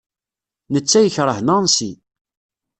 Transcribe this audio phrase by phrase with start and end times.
[0.73, 1.91] Netta yekṛeh Nancy.